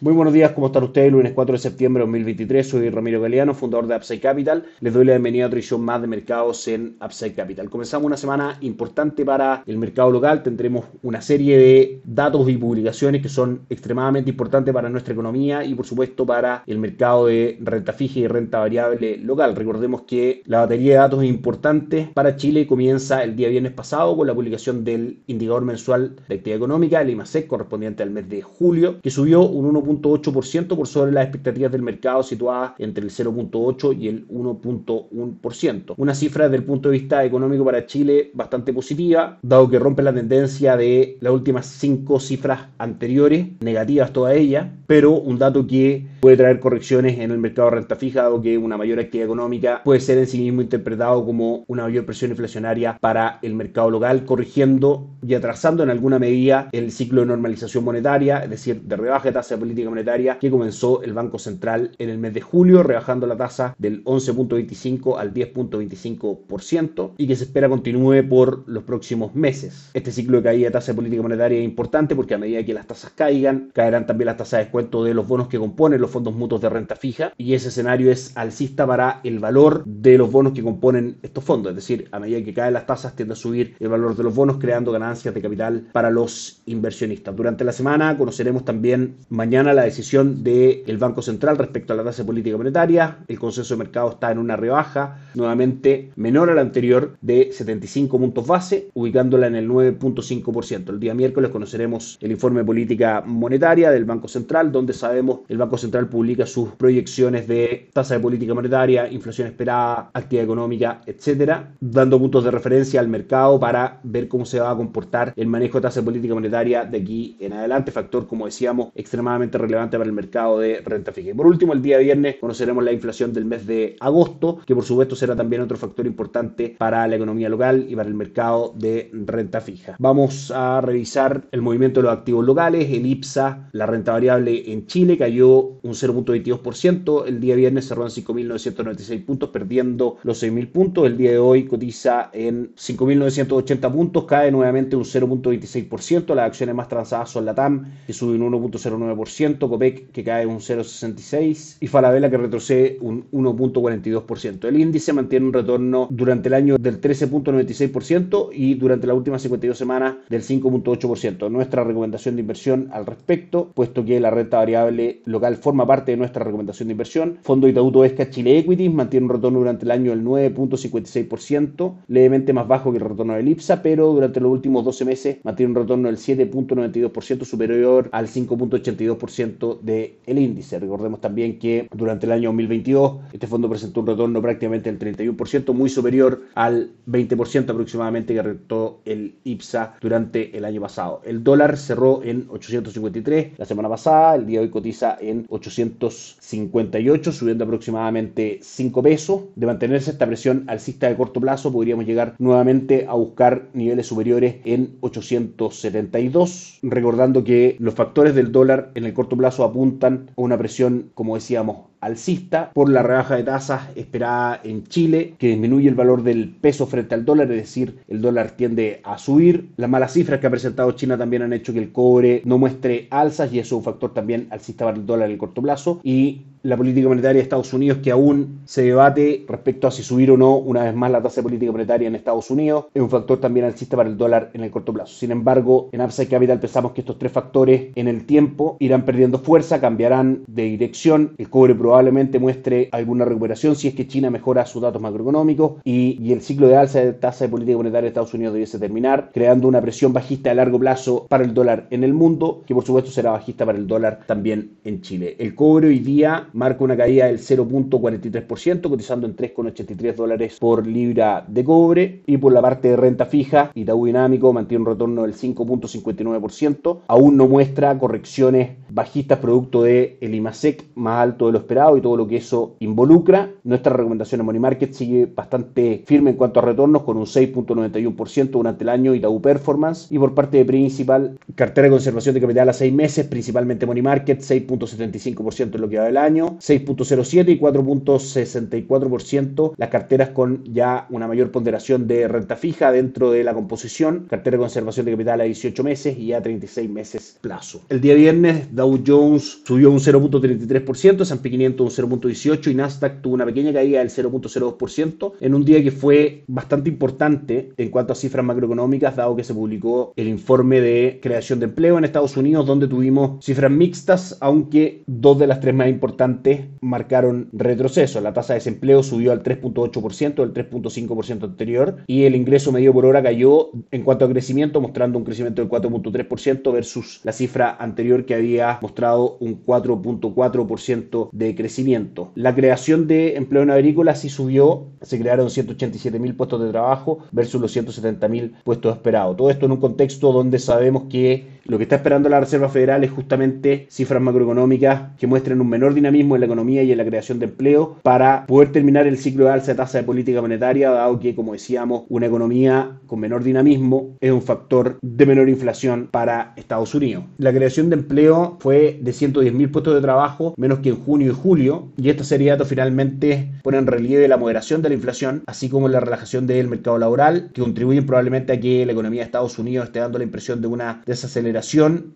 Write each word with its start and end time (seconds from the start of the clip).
Muy 0.00 0.12
buenos 0.12 0.32
días, 0.32 0.52
¿cómo 0.52 0.68
están 0.68 0.84
ustedes? 0.84 1.10
Lunes 1.10 1.32
4 1.32 1.54
de 1.54 1.58
septiembre 1.58 2.02
de 2.02 2.06
2023, 2.06 2.68
soy 2.68 2.88
Ramiro 2.88 3.20
Galeano, 3.20 3.52
fundador 3.52 3.88
de 3.88 3.96
Upside 3.96 4.20
Capital. 4.20 4.64
Les 4.78 4.94
doy 4.94 5.04
la 5.04 5.14
bienvenida 5.14 5.42
a 5.42 5.46
otra 5.48 5.58
edición 5.58 5.80
más 5.80 6.00
de 6.00 6.06
mercados 6.06 6.68
en 6.68 6.96
Upside 7.04 7.34
Capital. 7.34 7.68
Comenzamos 7.68 8.06
una 8.06 8.16
semana 8.16 8.58
importante 8.60 9.24
para 9.24 9.64
el 9.66 9.76
mercado 9.76 10.12
local. 10.12 10.44
Tendremos 10.44 10.84
una 11.02 11.20
serie 11.20 11.58
de 11.58 12.00
datos 12.04 12.48
y 12.48 12.56
publicaciones 12.56 13.22
que 13.22 13.28
son 13.28 13.62
extremadamente 13.68 14.30
importantes 14.30 14.72
para 14.72 14.88
nuestra 14.88 15.14
economía 15.14 15.64
y, 15.64 15.74
por 15.74 15.84
supuesto, 15.84 16.24
para 16.24 16.62
el 16.64 16.78
mercado 16.78 17.26
de 17.26 17.58
renta 17.60 17.92
fija 17.92 18.20
y 18.20 18.28
renta 18.28 18.60
variable 18.60 19.16
local. 19.16 19.56
Recordemos 19.56 20.02
que 20.02 20.42
la 20.46 20.60
batería 20.60 20.92
de 20.92 20.98
datos 20.98 21.24
importantes 21.24 22.06
para 22.10 22.36
Chile 22.36 22.68
comienza 22.68 23.24
el 23.24 23.34
día 23.34 23.48
viernes 23.48 23.72
pasado 23.72 24.16
con 24.16 24.28
la 24.28 24.34
publicación 24.34 24.84
del 24.84 25.24
indicador 25.26 25.64
mensual 25.64 26.14
de 26.28 26.36
actividad 26.36 26.58
económica, 26.58 27.00
el 27.00 27.10
IMASEC, 27.10 27.48
correspondiente 27.48 28.04
al 28.04 28.10
mes 28.10 28.28
de 28.28 28.42
julio, 28.42 29.00
que 29.02 29.10
subió 29.10 29.42
un 29.42 29.66
1. 29.66 29.87
0.8% 29.88 30.76
por 30.76 30.86
sobre 30.86 31.12
las 31.12 31.24
expectativas 31.24 31.72
del 31.72 31.82
mercado 31.82 32.22
situadas 32.22 32.72
entre 32.78 33.04
el 33.04 33.10
0.8 33.10 33.98
y 33.98 34.08
el 34.08 34.28
1.1%. 34.28 35.94
Una 35.96 36.14
cifra 36.14 36.44
desde 36.44 36.56
el 36.56 36.64
punto 36.64 36.88
de 36.88 36.98
vista 36.98 37.24
económico 37.24 37.64
para 37.64 37.86
Chile 37.86 38.30
bastante 38.34 38.72
positiva, 38.72 39.38
dado 39.42 39.68
que 39.68 39.78
rompe 39.78 40.02
la 40.02 40.12
tendencia 40.12 40.76
de 40.76 41.16
las 41.20 41.32
últimas 41.32 41.66
cinco 41.66 42.20
cifras 42.20 42.68
anteriores, 42.78 43.46
negativas 43.60 44.12
todas 44.12 44.36
ellas, 44.36 44.66
pero 44.86 45.12
un 45.12 45.38
dato 45.38 45.66
que 45.66 46.06
puede 46.20 46.36
traer 46.36 46.60
correcciones 46.60 47.18
en 47.18 47.30
el 47.30 47.38
mercado 47.38 47.70
de 47.70 47.76
renta 47.76 47.96
fija, 47.96 48.22
dado 48.22 48.40
que 48.40 48.58
una 48.58 48.76
mayor 48.76 48.98
actividad 48.98 49.26
económica 49.26 49.82
puede 49.84 50.00
ser 50.00 50.18
en 50.18 50.26
sí 50.26 50.40
mismo 50.40 50.62
interpretado 50.62 51.24
como 51.24 51.64
una 51.68 51.84
mayor 51.84 52.04
presión 52.04 52.30
inflacionaria 52.30 52.98
para 52.98 53.38
el 53.42 53.54
mercado 53.54 53.90
local, 53.90 54.24
corrigiendo 54.24 55.08
y 55.26 55.34
atrasando 55.34 55.82
en 55.82 55.90
alguna 55.90 56.18
medida 56.18 56.68
el 56.72 56.90
ciclo 56.90 57.20
de 57.20 57.26
normalización 57.26 57.84
monetaria, 57.84 58.38
es 58.38 58.50
decir, 58.50 58.82
de 58.82 58.96
rebaja 58.96 59.28
de 59.28 59.32
tasa 59.32 59.54
de 59.54 59.60
política 59.60 59.77
monetaria 59.86 60.38
que 60.38 60.50
comenzó 60.50 61.02
el 61.02 61.12
Banco 61.12 61.38
Central 61.38 61.92
en 61.98 62.10
el 62.10 62.18
mes 62.18 62.34
de 62.34 62.40
julio, 62.40 62.82
rebajando 62.82 63.26
la 63.26 63.36
tasa 63.36 63.74
del 63.78 64.04
11.25 64.04 65.18
al 65.18 65.32
10.25% 65.34 67.12
y 67.16 67.26
que 67.26 67.36
se 67.36 67.44
espera 67.44 67.68
continúe 67.68 68.26
por 68.28 68.68
los 68.68 68.84
próximos 68.84 69.34
meses. 69.34 69.90
Este 69.94 70.12
ciclo 70.12 70.38
de 70.38 70.44
caída 70.44 70.66
de 70.66 70.72
tasa 70.72 70.92
de 70.92 70.96
política 70.96 71.22
monetaria 71.22 71.58
es 71.58 71.64
importante 71.64 72.16
porque 72.16 72.34
a 72.34 72.38
medida 72.38 72.64
que 72.64 72.74
las 72.74 72.86
tasas 72.86 73.12
caigan, 73.14 73.70
caerán 73.72 74.06
también 74.06 74.26
las 74.26 74.36
tasas 74.36 74.58
de 74.58 74.64
descuento 74.64 75.04
de 75.04 75.14
los 75.14 75.26
bonos 75.26 75.48
que 75.48 75.58
componen 75.58 76.00
los 76.00 76.10
fondos 76.10 76.34
mutuos 76.34 76.60
de 76.60 76.68
renta 76.68 76.96
fija 76.96 77.32
y 77.36 77.54
ese 77.54 77.68
escenario 77.68 78.10
es 78.10 78.36
alcista 78.36 78.86
para 78.86 79.20
el 79.24 79.38
valor 79.38 79.84
de 79.84 80.18
los 80.18 80.30
bonos 80.30 80.52
que 80.52 80.62
componen 80.62 81.18
estos 81.22 81.44
fondos, 81.44 81.70
es 81.70 81.76
decir, 81.76 82.08
a 82.12 82.18
medida 82.18 82.42
que 82.42 82.54
caen 82.54 82.74
las 82.74 82.86
tasas 82.86 83.14
tiende 83.14 83.34
a 83.34 83.36
subir 83.36 83.76
el 83.78 83.88
valor 83.88 84.16
de 84.16 84.22
los 84.22 84.34
bonos 84.34 84.58
creando 84.58 84.92
ganancias 84.92 85.34
de 85.34 85.42
capital 85.42 85.88
para 85.92 86.10
los 86.10 86.62
inversionistas. 86.66 87.34
Durante 87.34 87.64
la 87.64 87.72
semana 87.72 88.16
conoceremos 88.16 88.64
también 88.64 89.16
mañana 89.28 89.67
la 89.74 89.84
decisión 89.84 90.42
del 90.42 90.98
Banco 90.98 91.22
Central 91.22 91.58
respecto 91.58 91.92
a 91.92 91.96
la 91.96 92.04
tasa 92.04 92.22
de 92.22 92.26
política 92.26 92.56
monetaria. 92.56 93.18
El 93.28 93.38
consenso 93.38 93.74
de 93.74 93.78
mercado 93.78 94.10
está 94.10 94.30
en 94.32 94.38
una 94.38 94.56
rebaja 94.56 95.18
nuevamente 95.34 96.10
menor 96.16 96.50
a 96.50 96.54
la 96.54 96.60
anterior 96.60 97.16
de 97.20 97.50
75 97.52 98.18
puntos 98.18 98.46
base, 98.46 98.90
ubicándola 98.94 99.46
en 99.46 99.56
el 99.56 99.68
9.5%. 99.68 100.90
El 100.90 101.00
día 101.00 101.14
miércoles 101.14 101.50
conoceremos 101.50 102.18
el 102.20 102.30
informe 102.30 102.60
de 102.60 102.66
política 102.66 103.22
monetaria 103.24 103.90
del 103.90 104.04
Banco 104.04 104.28
Central, 104.28 104.72
donde 104.72 104.92
sabemos 104.92 105.40
el 105.48 105.58
Banco 105.58 105.78
Central 105.78 106.08
publica 106.08 106.46
sus 106.46 106.70
proyecciones 106.70 107.46
de 107.46 107.90
tasa 107.92 108.14
de 108.14 108.20
política 108.20 108.54
monetaria, 108.54 109.10
inflación 109.10 109.48
esperada, 109.48 110.10
actividad 110.12 110.44
económica, 110.44 111.00
etcétera, 111.06 111.72
dando 111.80 112.18
puntos 112.18 112.44
de 112.44 112.50
referencia 112.50 113.00
al 113.00 113.08
mercado 113.08 113.58
para 113.60 114.00
ver 114.02 114.28
cómo 114.28 114.44
se 114.44 114.60
va 114.60 114.70
a 114.70 114.76
comportar 114.76 115.32
el 115.36 115.46
manejo 115.46 115.78
de 115.78 115.82
tasa 115.82 116.00
de 116.00 116.04
política 116.04 116.34
monetaria 116.34 116.84
de 116.84 116.98
aquí 116.98 117.36
en 117.40 117.52
adelante, 117.52 117.92
factor 117.92 118.26
como 118.26 118.46
decíamos 118.46 118.90
extremadamente 118.94 119.57
relevante 119.58 119.98
para 119.98 120.08
el 120.08 120.14
mercado 120.14 120.58
de 120.58 120.80
renta 120.84 121.12
fija. 121.12 121.30
Y 121.30 121.34
por 121.34 121.46
último, 121.46 121.72
el 121.72 121.82
día 121.82 121.98
viernes 121.98 122.36
conoceremos 122.40 122.84
la 122.84 122.92
inflación 122.92 123.32
del 123.32 123.44
mes 123.44 123.66
de 123.66 123.96
agosto, 124.00 124.60
que 124.66 124.74
por 124.74 124.84
supuesto 124.84 125.16
será 125.16 125.36
también 125.36 125.62
otro 125.62 125.76
factor 125.76 126.06
importante 126.06 126.76
para 126.78 127.06
la 127.06 127.16
economía 127.16 127.48
local 127.48 127.86
y 127.88 127.96
para 127.96 128.08
el 128.08 128.14
mercado 128.14 128.72
de 128.76 129.10
renta 129.12 129.60
fija. 129.60 129.96
Vamos 129.98 130.50
a 130.54 130.80
revisar 130.80 131.46
el 131.52 131.62
movimiento 131.62 132.00
de 132.00 132.04
los 132.04 132.12
activos 132.12 132.44
locales. 132.44 132.88
El 132.90 133.06
IPSA, 133.06 133.68
la 133.72 133.86
renta 133.86 134.12
variable 134.12 134.72
en 134.72 134.86
Chile, 134.86 135.18
cayó 135.18 135.58
un 135.58 135.92
0.22%. 135.92 137.24
El 137.26 137.40
día 137.40 137.56
viernes 137.56 137.86
cerró 137.88 138.04
en 138.04 138.10
5.996 138.10 139.24
puntos, 139.24 139.50
perdiendo 139.50 140.16
los 140.22 140.42
6.000 140.42 140.72
puntos. 140.72 141.06
El 141.06 141.16
día 141.16 141.32
de 141.32 141.38
hoy 141.38 141.64
cotiza 141.64 142.30
en 142.32 142.74
5.980 142.74 143.92
puntos, 143.92 144.24
cae 144.24 144.50
nuevamente 144.50 144.96
un 144.96 145.04
0.26%. 145.04 146.34
Las 146.34 146.46
acciones 146.46 146.74
más 146.74 146.88
transadas 146.88 147.30
son 147.30 147.44
la 147.44 147.54
TAM, 147.54 147.86
que 148.06 148.12
sube 148.12 148.36
un 148.36 148.52
1.09%. 148.52 149.47
Copec 149.56 150.10
que 150.12 150.24
cae 150.24 150.46
un 150.46 150.58
0,66% 150.58 151.78
y 151.80 151.86
Falabella 151.86 152.30
que 152.30 152.36
retrocede 152.36 152.98
un 153.00 153.30
1.42%. 153.30 154.68
El 154.68 154.80
índice 154.80 155.12
mantiene 155.12 155.46
un 155.46 155.52
retorno 155.52 156.08
durante 156.10 156.48
el 156.48 156.54
año 156.54 156.76
del 156.78 157.00
13.96% 157.00 158.50
y 158.52 158.74
durante 158.74 159.06
las 159.06 159.16
últimas 159.16 159.42
52 159.42 159.76
semanas 159.76 160.16
del 160.28 160.42
5.8%. 160.42 161.50
Nuestra 161.50 161.84
recomendación 161.84 162.36
de 162.36 162.42
inversión 162.42 162.88
al 162.92 163.06
respecto, 163.06 163.70
puesto 163.74 164.04
que 164.04 164.20
la 164.20 164.30
renta 164.30 164.58
variable 164.58 165.22
local 165.24 165.56
forma 165.56 165.86
parte 165.86 166.12
de 166.12 166.16
nuestra 166.16 166.44
recomendación 166.44 166.88
de 166.88 166.92
inversión. 166.92 167.38
Fondo 167.42 167.68
Itaú 167.68 167.88
Esca 168.04 168.30
Chile 168.30 168.58
Equities 168.58 168.92
mantiene 168.92 169.26
un 169.26 169.32
retorno 169.32 169.58
durante 169.60 169.84
el 169.84 169.90
año 169.90 170.10
del 170.10 170.24
9.56%, 170.24 171.94
levemente 172.08 172.52
más 172.52 172.68
bajo 172.68 172.90
que 172.90 172.98
el 172.98 173.04
retorno 173.04 173.34
del 173.34 173.48
IPSA, 173.48 173.82
pero 173.82 174.12
durante 174.12 174.40
los 174.40 174.52
últimos 174.52 174.84
12 174.84 175.04
meses 175.04 175.36
mantiene 175.42 175.70
un 175.70 175.76
retorno 175.76 176.08
del 176.08 176.18
7.92% 176.18 177.44
superior 177.44 178.08
al 178.12 178.26
5.82% 178.26 179.37
del 179.38 180.14
el 180.26 180.38
índice. 180.38 180.78
Recordemos 180.78 181.20
también 181.20 181.58
que 181.58 181.88
durante 181.94 182.26
el 182.26 182.32
año 182.32 182.48
2022 182.48 183.18
este 183.32 183.46
fondo 183.46 183.68
presentó 183.68 184.00
un 184.00 184.08
retorno 184.08 184.42
prácticamente 184.42 184.92
del 184.92 185.16
31%, 185.16 185.72
muy 185.72 185.88
superior 185.88 186.42
al 186.54 186.90
20% 187.08 187.70
aproximadamente 187.70 188.34
que 188.34 188.42
rentó 188.42 189.00
el 189.04 189.36
IPSA 189.44 189.96
durante 190.00 190.56
el 190.56 190.64
año 190.64 190.80
pasado. 190.80 191.22
El 191.24 191.44
dólar 191.44 191.76
cerró 191.76 192.22
en 192.24 192.46
853 192.48 193.58
la 193.58 193.64
semana 193.64 193.88
pasada, 193.88 194.34
el 194.34 194.46
día 194.46 194.58
de 194.58 194.66
hoy 194.66 194.70
cotiza 194.70 195.16
en 195.20 195.46
858, 195.48 197.32
subiendo 197.32 197.64
aproximadamente 197.64 198.58
5 198.62 199.02
pesos. 199.02 199.42
De 199.54 199.66
mantenerse 199.66 200.10
esta 200.10 200.26
presión 200.26 200.64
alcista 200.66 201.08
de 201.08 201.16
corto 201.16 201.40
plazo, 201.40 201.72
podríamos 201.72 202.06
llegar 202.06 202.34
nuevamente 202.38 203.06
a 203.08 203.14
buscar 203.14 203.68
niveles 203.72 204.06
superiores 204.06 204.56
en 204.64 204.96
872, 205.00 206.80
recordando 206.82 207.44
que 207.44 207.76
los 207.78 207.94
factores 207.94 208.34
del 208.34 208.52
dólar 208.52 208.90
en 208.94 209.04
el 209.04 209.14
corto 209.14 209.27
plazo 209.36 209.64
apuntan 209.64 210.30
a 210.36 210.40
una 210.40 210.58
presión, 210.58 211.10
como 211.14 211.34
decíamos, 211.34 211.88
alcista 212.00 212.70
por 212.72 212.88
la 212.88 213.02
rebaja 213.02 213.36
de 213.36 213.42
tasas 213.42 213.88
esperada 213.96 214.60
en 214.62 214.84
Chile, 214.84 215.34
que 215.38 215.48
disminuye 215.48 215.88
el 215.88 215.94
valor 215.94 216.22
del 216.22 216.54
peso 216.54 216.86
frente 216.86 217.14
al 217.14 217.24
dólar, 217.24 217.50
es 217.50 217.58
decir, 217.58 217.98
el 218.08 218.20
dólar 218.20 218.52
tiende 218.52 219.00
a 219.04 219.18
subir. 219.18 219.70
Las 219.76 219.90
malas 219.90 220.12
cifras 220.12 220.40
que 220.40 220.46
ha 220.46 220.50
presentado 220.50 220.92
China 220.92 221.18
también 221.18 221.42
han 221.42 221.52
hecho 221.52 221.72
que 221.72 221.80
el 221.80 221.92
cobre 221.92 222.42
no 222.44 222.58
muestre 222.58 223.08
alzas 223.10 223.52
y 223.52 223.58
eso 223.58 223.76
es 223.76 223.78
un 223.78 223.84
factor 223.84 224.14
también 224.14 224.48
alcista 224.50 224.84
para 224.84 224.96
el 224.96 225.06
dólar 225.06 225.26
en 225.26 225.32
el 225.32 225.38
corto 225.38 225.62
plazo. 225.62 226.00
Y 226.02 226.42
la 226.62 226.76
política 226.76 227.08
monetaria 227.08 227.38
de 227.38 227.42
Estados 227.42 227.72
Unidos 227.72 227.98
que 228.02 228.10
aún 228.10 228.60
se 228.64 228.82
debate 228.82 229.44
respecto 229.48 229.86
a 229.86 229.90
si 229.90 230.02
subir 230.02 230.30
o 230.30 230.36
no 230.36 230.56
una 230.56 230.84
vez 230.84 230.94
más 230.94 231.10
la 231.10 231.22
tasa 231.22 231.36
de 231.36 231.44
política 231.44 231.72
monetaria 231.72 232.08
en 232.08 232.14
Estados 232.14 232.50
Unidos 232.50 232.86
es 232.94 233.02
un 233.02 233.10
factor 233.10 233.38
también 233.40 233.66
alcista 233.66 233.96
para 233.96 234.08
el 234.08 234.16
dólar 234.16 234.50
en 234.54 234.64
el 234.64 234.70
corto 234.70 234.92
plazo. 234.92 235.14
Sin 235.14 235.30
embargo, 235.30 235.88
en 235.92 236.00
Upside 236.00 236.28
Capital 236.28 236.60
pensamos 236.60 236.92
que 236.92 237.00
estos 237.00 237.18
tres 237.18 237.32
factores 237.32 237.88
en 237.94 238.08
el 238.08 238.24
tiempo 238.24 238.76
irán 238.80 239.04
perdiendo 239.04 239.38
fuerza, 239.38 239.80
cambiarán 239.80 240.42
de 240.46 240.64
dirección, 240.64 241.34
el 241.38 241.50
cobre 241.50 241.74
probablemente 241.74 242.38
muestre 242.38 242.88
alguna 242.92 243.24
recuperación 243.24 243.76
si 243.76 243.88
es 243.88 243.94
que 243.94 244.06
China 244.06 244.30
mejora 244.30 244.66
sus 244.66 244.82
datos 244.82 245.00
macroeconómicos 245.00 245.80
y, 245.84 246.18
y 246.20 246.32
el 246.32 246.40
ciclo 246.40 246.68
de 246.68 246.76
alza 246.76 247.00
de 247.00 247.12
tasa 247.12 247.44
de 247.44 247.50
política 247.50 247.76
monetaria 247.76 248.02
de 248.02 248.08
Estados 248.08 248.34
Unidos 248.34 248.54
debiese 248.54 248.78
terminar, 248.78 249.30
creando 249.32 249.68
una 249.68 249.80
presión 249.80 250.12
bajista 250.12 250.50
a 250.50 250.54
largo 250.54 250.78
plazo 250.78 251.26
para 251.28 251.44
el 251.44 251.54
dólar 251.54 251.86
en 251.90 252.04
el 252.04 252.14
mundo, 252.14 252.62
que 252.66 252.74
por 252.74 252.84
supuesto 252.84 253.10
será 253.10 253.30
bajista 253.32 253.64
para 253.64 253.78
el 253.78 253.86
dólar 253.86 254.20
también 254.26 254.72
en 254.84 255.00
Chile. 255.00 255.36
El 255.38 255.54
cobre 255.54 255.88
hoy 255.88 255.98
día 256.00 256.47
marca 256.52 256.84
una 256.84 256.96
caída 256.96 257.26
del 257.26 257.38
0.43%, 257.38 258.88
cotizando 258.88 259.26
en 259.26 259.36
3,83 259.36 260.14
dólares 260.14 260.58
por 260.58 260.86
libra 260.86 261.44
de 261.46 261.64
cobre. 261.64 262.22
Y 262.26 262.36
por 262.38 262.52
la 262.52 262.62
parte 262.62 262.88
de 262.88 262.96
renta 262.96 263.26
fija, 263.26 263.70
Itaú 263.74 264.06
Dinámico 264.06 264.52
mantiene 264.52 264.82
un 264.82 264.90
retorno 264.90 265.22
del 265.22 265.34
5.59%. 265.34 267.00
Aún 267.06 267.36
no 267.36 267.48
muestra 267.48 267.98
correcciones 267.98 268.70
bajistas 268.90 269.38
producto 269.38 269.82
de 269.82 270.18
el 270.20 270.34
IMASEC 270.34 270.84
más 270.94 271.22
alto 271.22 271.46
de 271.46 271.52
lo 271.52 271.58
esperado 271.58 271.96
y 271.96 272.00
todo 272.00 272.16
lo 272.16 272.26
que 272.26 272.36
eso 272.36 272.76
involucra. 272.80 273.50
Nuestra 273.64 273.92
recomendación 273.92 274.40
en 274.40 274.46
Money 274.46 274.60
Market 274.60 274.92
sigue 274.92 275.26
bastante 275.26 276.02
firme 276.06 276.30
en 276.30 276.36
cuanto 276.36 276.60
a 276.60 276.62
retornos 276.62 277.02
con 277.02 277.16
un 277.16 277.26
6.91% 277.26 278.50
durante 278.50 278.84
el 278.84 278.88
año 278.88 279.14
Itaú 279.14 279.40
Performance 279.40 280.08
y 280.10 280.18
por 280.18 280.34
parte 280.34 280.58
de 280.58 280.64
Principal, 280.64 281.38
cartera 281.54 281.86
de 281.86 281.92
conservación 281.92 282.34
de 282.34 282.40
capital 282.40 282.68
a 282.68 282.72
6 282.72 282.92
meses, 282.92 283.26
principalmente 283.26 283.86
Money 283.86 284.02
Market, 284.02 284.40
6.75% 284.40 285.74
en 285.74 285.80
lo 285.80 285.88
que 285.88 285.98
va 285.98 286.04
del 286.04 286.16
año, 286.16 286.58
6.07 286.58 287.48
y 287.48 287.58
4.64% 287.58 289.74
las 289.76 289.88
carteras 289.88 290.30
con 290.30 290.64
ya 290.64 291.06
una 291.10 291.26
mayor 291.26 291.50
ponderación 291.50 292.06
de 292.06 292.28
renta 292.28 292.56
fija 292.56 292.92
dentro 292.92 293.30
de 293.30 293.44
la 293.44 293.54
composición, 293.54 294.26
cartera 294.28 294.56
de 294.56 294.60
conservación 294.60 295.06
de 295.06 295.12
capital 295.12 295.40
a 295.40 295.44
18 295.44 295.84
meses 295.84 296.18
y 296.18 296.32
a 296.32 296.42
36 296.42 296.90
meses 296.90 297.38
plazo. 297.40 297.82
El 297.88 298.00
día 298.00 298.14
viernes 298.14 298.74
Dow 298.78 299.02
Jones 299.04 299.62
subió 299.64 299.90
un 299.90 299.98
0.33%, 299.98 301.22
S&P 301.22 301.50
500 301.50 301.98
un 301.98 302.10
0.18 302.10 302.70
y 302.70 302.74
Nasdaq 302.74 303.20
tuvo 303.20 303.34
una 303.34 303.44
pequeña 303.44 303.72
caída 303.72 303.98
del 303.98 304.08
0.02% 304.08 305.32
en 305.40 305.54
un 305.54 305.64
día 305.64 305.82
que 305.82 305.90
fue 305.90 306.44
bastante 306.46 306.88
importante 306.88 307.72
en 307.76 307.90
cuanto 307.90 308.12
a 308.12 308.16
cifras 308.16 308.44
macroeconómicas, 308.44 309.16
dado 309.16 309.34
que 309.34 309.42
se 309.42 309.52
publicó 309.52 310.12
el 310.14 310.28
informe 310.28 310.80
de 310.80 311.18
creación 311.20 311.58
de 311.58 311.66
empleo 311.66 311.98
en 311.98 312.04
Estados 312.04 312.36
Unidos, 312.36 312.66
donde 312.66 312.86
tuvimos 312.86 313.44
cifras 313.44 313.70
mixtas, 313.70 314.36
aunque 314.40 315.02
dos 315.06 315.38
de 315.40 315.48
las 315.48 315.60
tres 315.60 315.74
más 315.74 315.88
importantes 315.88 316.66
marcaron 316.80 317.48
retroceso. 317.52 318.20
La 318.20 318.32
tasa 318.32 318.52
de 318.52 318.60
desempleo 318.60 319.02
subió 319.02 319.32
al 319.32 319.42
3.8% 319.42 320.34
del 320.36 320.54
3.5% 320.54 321.42
anterior 321.42 321.96
y 322.06 322.24
el 322.24 322.36
ingreso 322.36 322.70
medio 322.70 322.92
por 322.92 323.06
hora 323.06 323.22
cayó 323.22 323.70
en 323.90 324.02
cuanto 324.02 324.24
a 324.24 324.28
crecimiento, 324.28 324.80
mostrando 324.80 325.18
un 325.18 325.24
crecimiento 325.24 325.62
del 325.62 325.70
4.3% 325.70 326.72
versus 326.72 327.20
la 327.24 327.32
cifra 327.32 327.76
anterior 327.78 328.24
que 328.24 328.36
había 328.36 328.67
mostrado 328.82 329.36
un 329.40 329.64
4.4% 329.64 331.30
de 331.32 331.54
crecimiento. 331.54 332.32
La 332.34 332.54
creación 332.54 333.06
de 333.06 333.36
empleo 333.36 333.62
en 333.62 333.70
agrícola 333.70 334.14
sí 334.14 334.28
subió, 334.28 334.86
se 335.02 335.18
crearon 335.18 335.50
187 335.50 336.18
mil 336.18 336.34
puestos 336.34 336.62
de 336.62 336.70
trabajo 336.70 337.20
versus 337.32 337.60
los 337.60 337.72
170 337.72 338.28
mil 338.28 338.54
puestos 338.64 338.94
esperados. 338.94 339.36
Todo 339.36 339.50
esto 339.50 339.66
en 339.66 339.72
un 339.72 339.80
contexto 339.80 340.32
donde 340.32 340.58
sabemos 340.58 341.04
que 341.10 341.58
lo 341.68 341.76
que 341.76 341.82
está 341.82 341.96
esperando 341.96 342.30
la 342.30 342.40
Reserva 342.40 342.70
Federal 342.70 343.04
es 343.04 343.10
justamente 343.10 343.86
cifras 343.90 344.22
macroeconómicas 344.22 345.14
que 345.18 345.26
muestren 345.26 345.60
un 345.60 345.68
menor 345.68 345.92
dinamismo 345.92 346.34
en 346.34 346.40
la 346.40 346.46
economía 346.46 346.82
y 346.82 346.92
en 346.92 346.96
la 346.96 347.04
creación 347.04 347.38
de 347.38 347.44
empleo 347.44 347.98
para 348.02 348.46
poder 348.46 348.72
terminar 348.72 349.06
el 349.06 349.18
ciclo 349.18 349.44
de 349.44 349.50
alza 349.50 349.72
de 349.72 349.76
tasa 349.76 349.98
de 349.98 350.04
política 350.04 350.40
monetaria, 350.40 350.90
dado 350.90 351.20
que, 351.20 351.34
como 351.34 351.52
decíamos, 351.52 352.04
una 352.08 352.24
economía 352.24 352.98
con 353.06 353.20
menor 353.20 353.44
dinamismo 353.44 354.16
es 354.20 354.32
un 354.32 354.40
factor 354.40 354.98
de 355.02 355.26
menor 355.26 355.50
inflación 355.50 356.08
para 356.10 356.54
Estados 356.56 356.94
Unidos. 356.94 357.24
La 357.36 357.52
creación 357.52 357.90
de 357.90 357.96
empleo 357.96 358.56
fue 358.58 358.98
de 359.02 359.10
110.000 359.12 359.70
puestos 359.70 359.94
de 359.94 360.00
trabajo, 360.00 360.54
menos 360.56 360.80
que 360.80 360.90
en 360.90 360.96
junio 360.96 361.30
y 361.30 361.34
julio, 361.34 361.92
y 361.96 362.10
estos 362.10 362.28
datos 362.28 362.68
finalmente 362.68 363.52
ponen 363.62 363.80
en 363.80 363.86
relieve 363.86 364.28
la 364.28 364.36
moderación 364.36 364.80
de 364.82 364.88
la 364.90 364.94
inflación, 364.94 365.42
así 365.46 365.68
como 365.68 365.88
la 365.88 366.00
relajación 366.00 366.46
del 366.46 366.68
mercado 366.68 366.98
laboral, 366.98 367.50
que 367.52 367.62
contribuyen 367.62 368.06
probablemente 368.06 368.52
a 368.52 368.60
que 368.60 368.86
la 368.86 368.92
economía 368.92 369.20
de 369.20 369.26
Estados 369.26 369.58
Unidos 369.58 369.86
esté 369.86 369.98
dando 369.98 370.18
la 370.18 370.24
impresión 370.24 370.60
de 370.60 370.68
una 370.68 371.02
desaceleración 371.04 371.48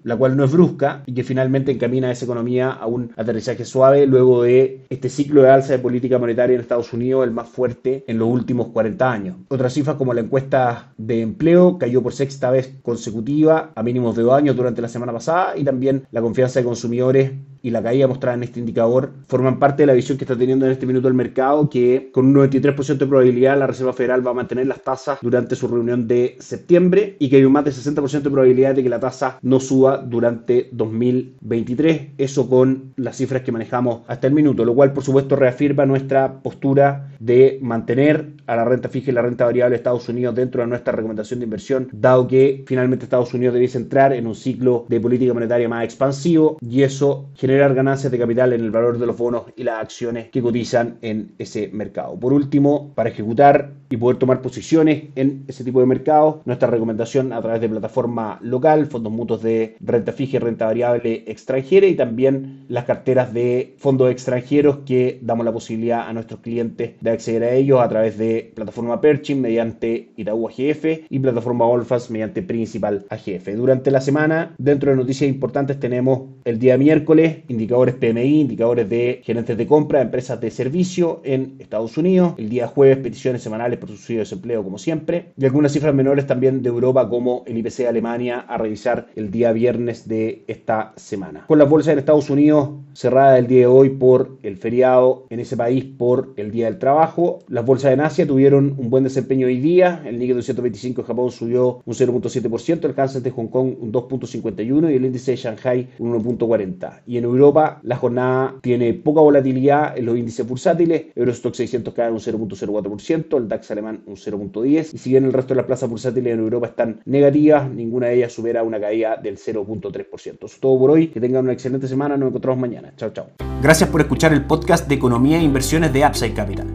la 0.03 0.17
cual 0.17 0.37
no 0.37 0.44
es 0.44 0.53
brusca 0.53 1.03
y 1.06 1.15
que 1.15 1.25
finalmente 1.25 1.73
encamina 1.73 2.09
a 2.09 2.12
esa 2.12 2.25
economía 2.25 2.71
a 2.71 2.87
un 2.87 3.12
aterrizaje 3.17 3.65
suave 3.65 4.06
luego 4.06 4.43
de 4.43 4.85
este 4.89 5.09
ciclo 5.09 5.43
de 5.43 5.50
alza 5.50 5.73
de 5.73 5.79
política 5.79 6.19
monetaria 6.19 6.55
en 6.55 6.61
Estados 6.61 6.93
Unidos, 6.93 7.25
el 7.25 7.31
más 7.31 7.49
fuerte 7.49 8.05
en 8.06 8.19
los 8.19 8.29
últimos 8.29 8.69
40 8.69 9.11
años. 9.11 9.37
Otras 9.49 9.73
cifras 9.73 9.97
como 9.97 10.15
la 10.15 10.21
encuesta 10.21 10.93
de 10.97 11.21
empleo 11.21 11.79
cayó 11.79 12.03
por 12.03 12.12
sexta 12.12 12.50
vez 12.50 12.79
consecutiva 12.83 13.73
a 13.75 13.83
mínimos 13.83 14.17
de 14.17 14.23
dos 14.23 14.35
años 14.35 14.56
durante 14.56 14.83
la 14.83 14.89
semana 14.89 15.12
pasada 15.12 15.56
y 15.56 15.65
también 15.65 16.06
la 16.11 16.21
confianza 16.32 16.61
de 16.61 16.64
consumidores 16.64 17.32
y 17.62 17.70
la 17.70 17.82
caída 17.82 18.06
mostrada 18.06 18.37
en 18.37 18.43
este 18.43 18.61
indicador 18.61 19.12
forman 19.26 19.59
parte 19.59 19.82
de 19.82 19.87
la 19.87 19.93
visión 19.93 20.19
que 20.19 20.25
está 20.25 20.37
teniendo 20.37 20.67
en 20.67 20.73
este 20.73 20.87
minuto 20.87 21.09
el 21.09 21.14
mercado, 21.14 21.69
que 21.70 22.11
con 22.12 22.26
un 22.26 22.35
93% 22.35 22.99
de 22.99 23.06
probabilidad 23.06 23.59
la 23.59 23.67
Reserva 23.67 23.93
Federal 23.93 24.26
va 24.26 24.32
a 24.32 24.35
mantener 24.35 24.67
las 24.67 24.82
tasas 24.82 25.19
durante 25.23 25.55
su 25.55 25.69
reunión 25.69 26.09
de 26.09 26.37
septiembre 26.41 27.17
y 27.19 27.29
que 27.29 27.37
hay 27.37 27.44
un 27.44 27.53
más 27.53 27.64
de 27.64 27.70
60% 27.70 28.23
de 28.23 28.31
probabilidad 28.31 28.75
de 28.75 28.82
que 28.82 28.88
la 28.88 29.00
tasa 29.00 29.38
no 29.43 29.61
suba 29.61 29.99
durante 29.99 30.69
2023, 30.73 32.11
eso 32.19 32.49
con 32.49 32.93
las 32.97 33.17
cifras 33.17 33.43
que 33.43 33.53
manejamos 33.53 34.03
hasta 34.08 34.26
el 34.26 34.32
minuto, 34.32 34.65
lo 34.65 34.75
cual 34.75 34.93
por 34.93 35.05
supuesto 35.05 35.37
reafirma 35.37 35.87
nuestra 35.87 36.43
postura 36.43 37.08
de 37.20 37.58
mantener 37.62 38.32
a 38.47 38.56
la 38.56 38.65
renta 38.65 38.88
fija 38.88 39.11
y 39.11 39.15
la 39.15 39.23
renta 39.23 39.44
variable 39.44 39.75
de 39.75 39.76
Estados 39.76 40.08
Unidos 40.08 40.35
dentro 40.35 40.62
de 40.62 40.69
nuestra 40.69 40.93
recomendación 40.93 41.41
de 41.41 41.44
inversión, 41.44 41.88
dado 41.93 42.26
que 42.26 42.65
finalmente 42.67 43.05
Estados 43.05 43.32
Unidos 43.32 43.55
debiese 43.55 43.79
entrar 43.79 44.12
en 44.12 44.26
un 44.26 44.35
ciclo 44.35 44.85
de 44.88 45.00
política 45.00 45.32
monetaria 45.32 45.69
más 45.69 45.85
expansivo 45.85 46.58
y 46.61 46.82
eso 46.82 47.29
genera 47.35 47.51
generar 47.52 47.75
ganancias 47.75 48.10
de 48.10 48.19
capital 48.19 48.54
en 48.54 48.62
el 48.62 48.70
valor 48.70 48.99
de 48.99 49.04
los 49.04 49.19
bonos 49.19 49.44
y 49.56 49.62
las 49.62 49.82
acciones 49.82 50.31
que 50.31 50.40
cotizan 50.40 50.96
en 51.02 51.34
ese 51.37 51.69
mercado. 51.69 52.19
Por 52.19 52.32
último, 52.32 52.94
para 52.94 53.10
ejecutar 53.10 53.72
y 53.93 53.97
poder 53.99 54.17
tomar 54.17 54.41
posiciones 54.41 55.05
en 55.17 55.44
ese 55.49 55.65
tipo 55.65 55.81
de 55.81 55.87
mercado, 55.87 56.41
nuestra 56.47 56.71
recomendación 56.71 57.33
a 57.35 57.43
través 57.43 57.61
de 57.61 57.69
plataforma 57.69 58.39
local, 58.43 58.87
fondos 58.87 59.12
mutuos 59.12 59.43
de 59.43 59.77
renta 59.81 60.12
fija 60.12 60.39
y 60.39 60.41
renta 60.41 60.65
variable 60.65 61.25
extranjera 61.27 61.87
y 61.87 61.94
también 61.94 62.65
las 62.69 62.85
carteras 62.85 63.35
de 63.35 63.75
fondos 63.77 64.11
extranjeros 64.11 64.79
que 64.87 65.19
damos 65.21 65.44
la 65.44 65.53
posibilidad 65.53 66.09
a 66.09 66.12
nuestros 66.15 66.41
clientes 66.41 66.93
de 67.00 67.11
acceder 67.11 67.44
a 67.44 67.53
ellos 67.53 67.81
a 67.81 67.89
través 67.89 68.17
de 68.17 68.50
plataforma 68.55 69.00
Perchin 69.00 69.43
mediante 69.43 70.09
Itaú 70.17 70.49
AGF 70.49 71.11
y 71.11 71.19
plataforma 71.19 71.67
Olfas 71.67 72.11
mediante 72.11 72.41
Principal 72.43 73.05
AGF. 73.11 73.55
Durante 73.55 73.91
la 73.91 74.00
semana, 74.00 74.55
dentro 74.56 74.91
de 74.91 74.97
noticias 74.97 75.29
importantes 75.29 75.79
tenemos 75.79 76.31
el 76.44 76.59
día 76.59 76.79
miércoles 76.79 77.41
indicadores 77.49 77.94
PMI, 77.97 78.41
indicadores 78.41 78.89
de 78.89 79.21
gerentes 79.23 79.59
de 79.59 79.67
compra, 79.67 80.00
empresas 80.00 80.41
de 80.41 80.50
servicio 80.50 81.21
en 81.25 81.56
Estados 81.59 81.99
Unidos. 81.99 82.35
El 82.39 82.49
día 82.49 82.67
jueves, 82.67 82.97
peticiones 82.99 83.43
semanales 83.43 83.81
por 83.82 83.90
subsidio 83.90 84.20
de 84.20 84.25
desempleo, 84.25 84.62
como 84.62 84.79
siempre. 84.79 85.32
Y 85.37 85.44
algunas 85.44 85.73
cifras 85.73 85.93
menores 85.94 86.26
también 86.26 86.62
de 86.62 86.69
Europa, 86.69 87.08
como 87.08 87.43
el 87.46 87.58
IPC 87.58 87.79
de 87.79 87.88
Alemania, 87.88 88.40
a 88.40 88.56
revisar 88.56 89.08
el 89.17 89.31
día 89.31 89.52
viernes 89.52 90.06
de 90.06 90.44
esta 90.46 90.93
semana. 90.96 91.46
Con 91.49 91.58
las 91.58 91.69
bolsas 91.69 91.93
en 91.93 91.99
Estados 91.99 92.31
Unidos 92.31 92.70
cerrada 92.94 93.38
el 93.38 93.46
día 93.46 93.61
de 93.61 93.67
hoy 93.67 93.90
por 93.90 94.38
el 94.43 94.56
feriado 94.56 95.26
en 95.31 95.40
ese 95.40 95.56
país 95.56 95.84
por 95.84 96.34
el 96.37 96.50
Día 96.50 96.67
del 96.67 96.79
Trabajo. 96.79 97.40
Las 97.49 97.64
bolsas 97.64 97.93
en 97.93 98.00
Asia 98.00 98.26
tuvieron 98.26 98.75
un 98.79 98.90
buen 98.90 99.05
desempeño 99.05 99.46
hoy 99.46 99.58
día. 99.58 100.02
El 100.05 100.19
Nikkei 100.19 100.34
225 100.34 101.00
en 101.00 101.06
Japón 101.06 101.31
subió 101.31 101.82
un 101.84 101.94
0.7%, 101.94 102.84
el 102.84 102.94
Hansen 102.96 103.23
de 103.23 103.31
Hong 103.31 103.49
Kong 103.49 103.75
un 103.81 103.93
2.51% 103.93 104.93
y 104.93 104.96
el 104.96 105.05
índice 105.05 105.32
de 105.32 105.37
Shanghai 105.37 105.88
un 105.99 106.12
1.40%. 106.23 107.00
Y 107.06 107.17
en 107.17 107.25
Europa 107.25 107.81
la 107.82 107.96
jornada 107.96 108.55
tiene 108.61 108.93
poca 108.94 109.20
volatilidad 109.20 109.96
en 109.96 110.06
los 110.06 110.17
índices 110.17 110.46
bursátiles. 110.46 111.06
Eurostock 111.14 111.55
600 111.55 111.94
cae 111.94 112.11
un 112.11 112.19
0.04%, 112.19 113.37
el 113.38 113.49
DAX 113.49 113.70
alemán 113.72 114.02
un 114.06 114.16
0.10%. 114.16 114.92
Y 114.92 114.98
si 114.98 115.10
bien 115.10 115.24
el 115.24 115.32
resto 115.32 115.54
de 115.54 115.56
las 115.56 115.66
plazas 115.66 115.88
bursátiles 115.88 116.32
en 116.32 116.40
Europa 116.40 116.69
están 116.69 117.00
negativas, 117.04 117.69
ninguna 117.70 118.08
de 118.08 118.16
ellas 118.16 118.32
supera 118.32 118.62
una 118.62 118.80
caída 118.80 119.16
del 119.16 119.38
0.3%. 119.38 120.06
Eso 120.14 120.46
es 120.46 120.60
todo 120.60 120.78
por 120.78 120.90
hoy. 120.90 121.08
Que 121.08 121.20
tengan 121.20 121.44
una 121.44 121.52
excelente 121.52 121.88
semana. 121.88 122.16
Nos 122.16 122.28
encontramos 122.28 122.60
mañana. 122.60 122.92
Chao, 122.96 123.10
chao. 123.10 123.26
Gracias 123.62 123.90
por 123.90 124.00
escuchar 124.00 124.32
el 124.32 124.44
podcast 124.44 124.88
de 124.88 124.94
Economía 124.94 125.38
e 125.38 125.42
Inversiones 125.42 125.92
de 125.92 126.06
Upside 126.06 126.34
Capital. 126.34 126.67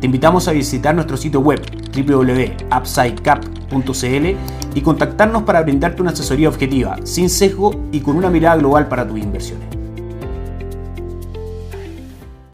Te 0.00 0.06
invitamos 0.06 0.48
a 0.48 0.52
visitar 0.52 0.94
nuestro 0.94 1.16
sitio 1.16 1.40
web 1.40 1.60
www.upsidecap.cl 1.94 4.36
y 4.74 4.80
contactarnos 4.82 5.44
para 5.44 5.62
brindarte 5.62 6.02
una 6.02 6.10
asesoría 6.10 6.48
objetiva, 6.48 6.98
sin 7.04 7.30
sesgo 7.30 7.86
y 7.90 8.00
con 8.00 8.16
una 8.16 8.28
mirada 8.28 8.56
global 8.56 8.88
para 8.88 9.08
tus 9.08 9.18
inversiones. 9.18 9.83